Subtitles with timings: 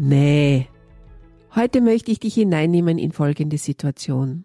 [0.00, 0.68] Nee.
[1.56, 4.44] Heute möchte ich dich hineinnehmen in folgende Situation.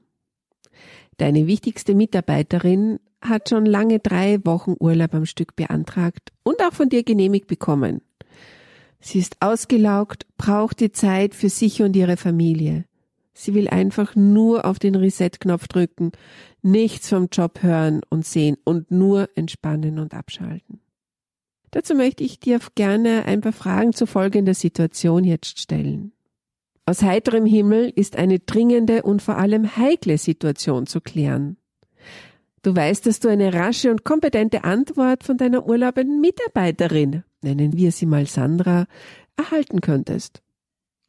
[1.18, 6.90] Deine wichtigste Mitarbeiterin hat schon lange drei Wochen Urlaub am Stück beantragt und auch von
[6.90, 8.02] dir genehmigt bekommen.
[9.00, 12.86] Sie ist ausgelaugt, braucht die Zeit für sich und ihre Familie.
[13.36, 16.14] Sie will einfach nur auf den Reset-Knopf drücken,
[16.64, 20.82] nichts vom Job hören und sehen und nur entspannen und abschalten.
[21.74, 26.12] Dazu möchte ich dir gerne ein paar Fragen zu folgender Situation jetzt stellen.
[26.86, 31.58] Aus heiterem Himmel ist eine dringende und vor allem heikle Situation zu klären.
[32.62, 37.92] Du weißt, dass du eine rasche und kompetente Antwort von deiner urlaubenden Mitarbeiterin, nennen wir
[37.92, 38.86] sie mal Sandra,
[39.36, 40.44] erhalten könntest.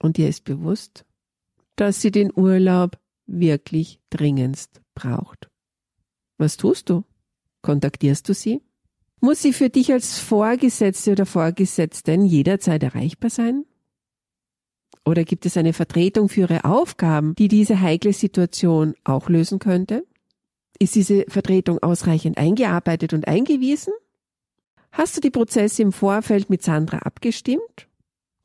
[0.00, 1.04] Und dir ist bewusst,
[1.76, 5.50] dass sie den Urlaub wirklich dringendst braucht.
[6.38, 7.04] Was tust du?
[7.60, 8.62] Kontaktierst du sie?
[9.24, 13.64] Muss sie für dich als Vorgesetzte oder Vorgesetzten jederzeit erreichbar sein?
[15.06, 20.06] Oder gibt es eine Vertretung für ihre Aufgaben, die diese heikle Situation auch lösen könnte?
[20.78, 23.94] Ist diese Vertretung ausreichend eingearbeitet und eingewiesen?
[24.92, 27.88] Hast du die Prozesse im Vorfeld mit Sandra abgestimmt?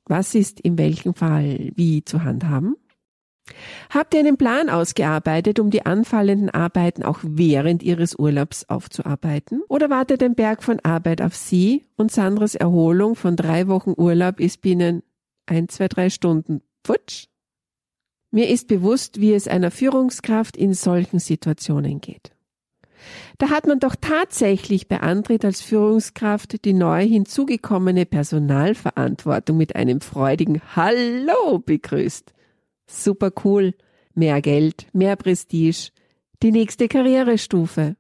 [0.06, 2.78] Was ist in welchem Fall wie zu handhaben?
[3.90, 9.62] Habt ihr einen Plan ausgearbeitet, um die anfallenden Arbeiten auch während ihres Urlaubs aufzuarbeiten?
[9.68, 14.40] Oder wartet ein Berg von Arbeit auf Sie und Sandras Erholung von drei Wochen Urlaub
[14.40, 15.04] ist binnen
[15.46, 17.28] ein, zwei, drei Stunden futsch?
[18.32, 22.32] Mir ist bewusst, wie es einer Führungskraft in solchen Situationen geht.
[23.38, 30.02] Da hat man doch tatsächlich bei Antritt als Führungskraft die neu hinzugekommene Personalverantwortung mit einem
[30.02, 32.34] freudigen Hallo begrüßt
[32.90, 33.74] super cool,
[34.14, 35.90] mehr Geld, mehr Prestige,
[36.42, 37.96] die nächste Karrierestufe.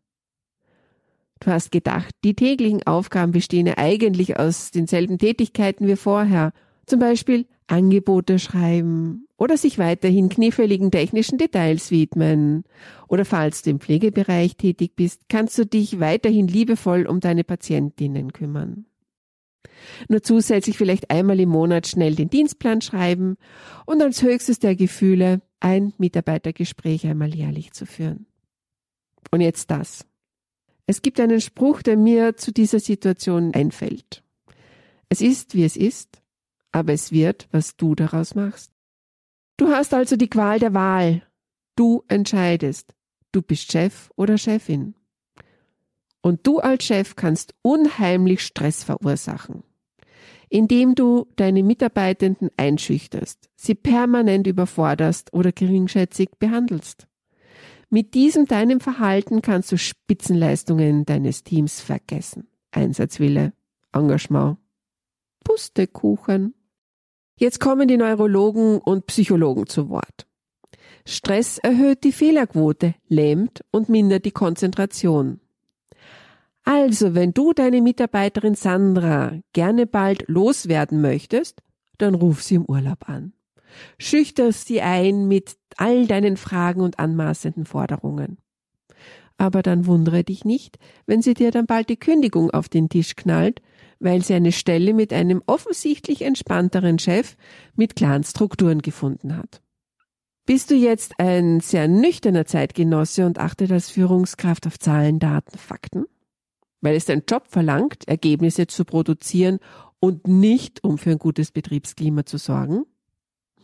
[1.40, 6.52] Du hast gedacht, die täglichen Aufgaben bestehen ja eigentlich aus denselben Tätigkeiten wie vorher,
[6.86, 12.64] zum Beispiel Angebote schreiben oder sich weiterhin kniffligen technischen Details widmen.
[13.08, 18.34] Oder falls du im Pflegebereich tätig bist, kannst du dich weiterhin liebevoll um deine Patientinnen
[18.34, 18.86] kümmern.
[20.08, 23.38] Nur zusätzlich vielleicht einmal im Monat schnell den Dienstplan schreiben
[23.86, 28.26] und als höchstes der Gefühle ein Mitarbeitergespräch einmal jährlich zu führen.
[29.32, 30.06] Und jetzt das.
[30.86, 34.24] Es gibt einen Spruch, der mir zu dieser Situation einfällt.
[35.10, 36.22] Es ist, wie es ist,
[36.72, 38.72] aber es wird, was du daraus machst.
[39.58, 41.24] Du hast also die Qual der Wahl.
[41.76, 42.96] Du entscheidest.
[43.32, 44.96] Du bist Chef oder Chefin.
[46.22, 49.64] Und du als Chef kannst unheimlich Stress verursachen
[50.50, 57.08] indem du deine Mitarbeitenden einschüchterst, sie permanent überforderst oder geringschätzig behandelst.
[57.92, 62.48] Mit diesem deinem Verhalten kannst du Spitzenleistungen deines Teams vergessen.
[62.72, 63.54] Einsatzwille,
[63.94, 64.58] Engagement,
[65.44, 66.54] Pustekuchen.
[67.36, 70.28] Jetzt kommen die Neurologen und Psychologen zu Wort.
[71.06, 75.40] Stress erhöht die Fehlerquote, lähmt und mindert die Konzentration.
[76.72, 81.64] Also, wenn du deine Mitarbeiterin Sandra gerne bald loswerden möchtest,
[81.98, 83.34] dann ruf sie im Urlaub an.
[83.98, 88.38] Schüchter sie ein mit all deinen Fragen und anmaßenden Forderungen.
[89.40, 90.78] Aber dann wundere dich nicht,
[91.08, 93.64] wenn sie dir dann bald die Kündigung auf den Tisch knallt,
[94.00, 97.36] weil sie eine Stelle mit einem offensichtlich entspannteren Chef
[97.74, 99.64] mit klaren Strukturen gefunden hat.
[100.46, 106.06] Bist du jetzt ein sehr nüchterner Zeitgenosse und achtet als Führungskraft auf Zahlen, Daten, Fakten?
[106.82, 109.60] Weil es dein Job verlangt, Ergebnisse zu produzieren
[110.00, 112.86] und nicht, um für ein gutes Betriebsklima zu sorgen?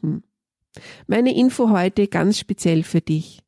[0.02, 0.24] Hm.
[1.08, 3.42] Meine Info heute ganz speziell für dich.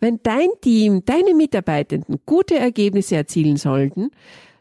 [0.00, 4.10] Wenn dein Team, deine Mitarbeitenden gute Ergebnisse erzielen sollten,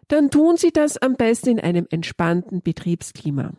[0.07, 3.53] dann tun sie das am besten in einem entspannten Betriebsklima.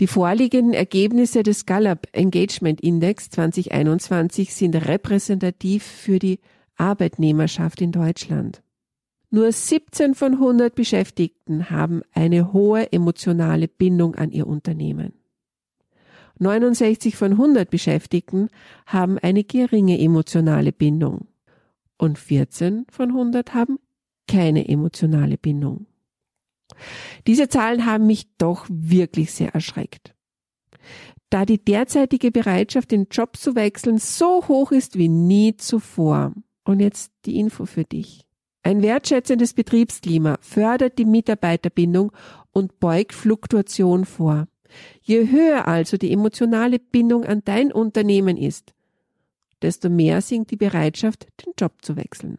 [0.00, 6.40] Die vorliegenden Ergebnisse des Gallup Engagement Index 2021 sind repräsentativ für die
[6.76, 8.63] Arbeitnehmerschaft in Deutschland.
[9.34, 15.12] Nur 17 von 100 Beschäftigten haben eine hohe emotionale Bindung an ihr Unternehmen.
[16.38, 18.48] 69 von 100 Beschäftigten
[18.86, 21.26] haben eine geringe emotionale Bindung
[21.98, 23.80] und 14 von 100 haben
[24.28, 25.86] keine emotionale Bindung.
[27.26, 30.14] Diese Zahlen haben mich doch wirklich sehr erschreckt.
[31.28, 36.34] da die derzeitige Bereitschaft, den Job zu wechseln, so hoch ist wie nie zuvor.
[36.62, 38.24] Und jetzt die Info für dich.
[38.66, 42.12] Ein wertschätzendes Betriebsklima fördert die Mitarbeiterbindung
[42.50, 44.48] und beugt Fluktuation vor.
[45.02, 48.72] Je höher also die emotionale Bindung an dein Unternehmen ist,
[49.60, 52.38] desto mehr sinkt die Bereitschaft, den Job zu wechseln.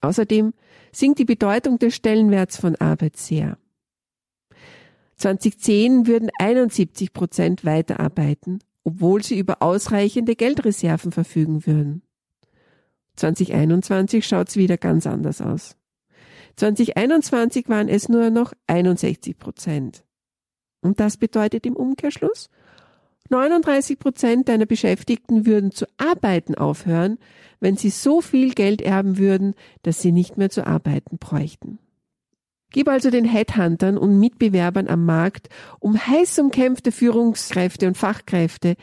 [0.00, 0.54] Außerdem
[0.90, 3.58] sinkt die Bedeutung des Stellenwerts von Arbeit sehr.
[5.16, 12.02] 2010 würden 71 Prozent weiterarbeiten, obwohl sie über ausreichende Geldreserven verfügen würden.
[13.18, 15.76] 2021 schaut's wieder ganz anders aus.
[16.56, 20.04] 2021 waren es nur noch 61 Prozent.
[20.80, 22.48] Und das bedeutet im Umkehrschluss,
[23.30, 27.18] 39 Prozent deiner Beschäftigten würden zu arbeiten aufhören,
[27.60, 31.78] wenn sie so viel Geld erben würden, dass sie nicht mehr zu arbeiten bräuchten.
[32.70, 35.48] Gib also den Headhuntern und Mitbewerbern am Markt
[35.78, 38.76] um heiß umkämpfte Führungskräfte und Fachkräfte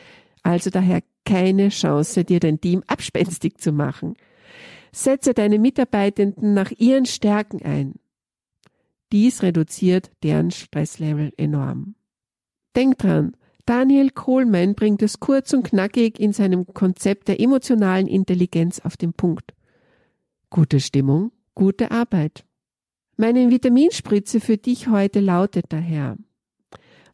[0.46, 4.16] also daher keine Chance, dir dein Team abspenstig zu machen.
[4.92, 7.95] Setze deine Mitarbeitenden nach ihren Stärken ein.
[9.12, 11.95] Dies reduziert deren Stresslevel enorm.
[12.75, 13.36] Denk dran,
[13.66, 19.13] Daniel Coleman bringt es kurz und knackig in seinem Konzept der emotionalen Intelligenz auf den
[19.13, 19.54] Punkt.
[20.50, 22.45] Gute Stimmung, gute Arbeit.
[23.18, 26.18] Meine Vitaminspritze für dich heute lautet daher.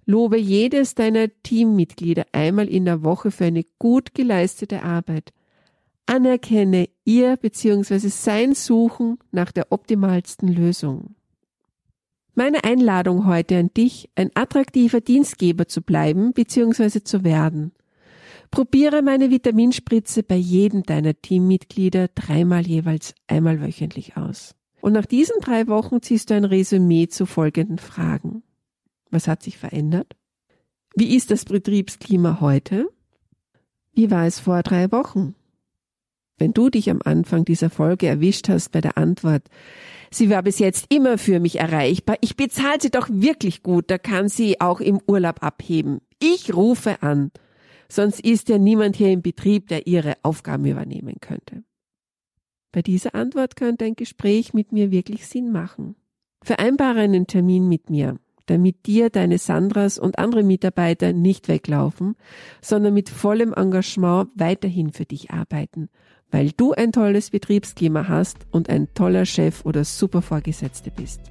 [0.06, 5.32] Lobe jedes deiner Teammitglieder einmal in der Woche für eine gut geleistete Arbeit.
[6.06, 8.10] Anerkenne ihr bzw.
[8.10, 11.16] sein Suchen nach der optimalsten Lösung.
[12.34, 17.04] Meine Einladung heute an dich, ein attraktiver Dienstgeber zu bleiben bzw.
[17.04, 17.74] zu werden.
[18.50, 24.56] Probiere meine Vitaminspritze bei jedem deiner Teammitglieder dreimal jeweils einmal wöchentlich aus.
[24.82, 28.44] Und nach diesen drei Wochen ziehst du ein Resümee zu folgenden Fragen.
[29.12, 30.16] Was hat sich verändert?
[30.96, 32.90] Wie ist das Betriebsklima heute?
[33.94, 35.36] Wie war es vor drei Wochen?
[36.38, 39.44] Wenn du dich am Anfang dieser Folge erwischt hast bei der Antwort,
[40.10, 43.98] sie war bis jetzt immer für mich erreichbar, ich bezahle sie doch wirklich gut, da
[43.98, 46.00] kann sie auch im Urlaub abheben.
[46.20, 47.32] Ich rufe an.
[47.90, 51.64] Sonst ist ja niemand hier im Betrieb, der ihre Aufgaben übernehmen könnte.
[52.72, 55.96] Bei dieser Antwort könnte ein Gespräch mit mir wirklich Sinn machen.
[56.42, 62.16] Vereinbare einen Termin mit mir damit dir deine Sandras und andere Mitarbeiter nicht weglaufen,
[62.62, 65.90] sondern mit vollem Engagement weiterhin für dich arbeiten,
[66.32, 71.22] weil du ein tolles Betriebsklima hast und ein toller Chef oder super Vorgesetzte bist.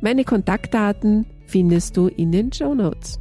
[0.00, 3.18] Meine Kontaktdaten findest du in den Show Notes.